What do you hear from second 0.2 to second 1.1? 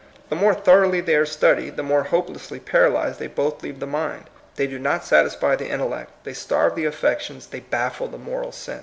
The more thoroughly